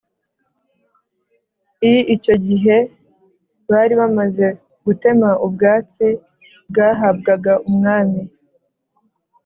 [1.91, 2.77] i Icyo gihe
[3.69, 4.45] bari bamaze
[4.85, 6.07] gutema ubwatsi
[6.69, 8.21] bwahabwaga umwami